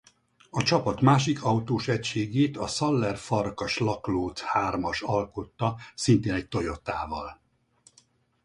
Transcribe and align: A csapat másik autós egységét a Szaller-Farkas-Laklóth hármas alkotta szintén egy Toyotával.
A 0.49 0.63
csapat 0.63 1.01
másik 1.01 1.43
autós 1.43 1.87
egységét 1.87 2.57
a 2.57 2.67
Szaller-Farkas-Laklóth 2.67 4.41
hármas 4.41 5.01
alkotta 5.01 5.77
szintén 5.95 6.33
egy 6.33 6.47
Toyotával. 6.47 7.39